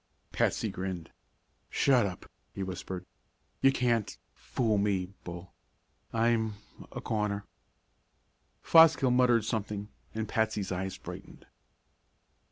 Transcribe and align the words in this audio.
Patsy 0.31 0.67
grinned. 0.69 1.11
"Shut 1.69 2.07
up!" 2.07 2.25
he 2.55 2.63
whispered. 2.63 3.05
"You 3.61 3.71
can't 3.71 4.17
fool 4.33 4.79
me, 4.79 5.13
Bull. 5.23 5.53
I'm 6.11 6.55
a 6.91 7.01
goner." 7.01 7.45
Fosgill 8.63 9.11
muttered 9.11 9.45
something 9.45 9.89
and 10.15 10.27
Patsy's 10.27 10.71
eyes 10.71 10.97
brightened. 10.97 11.45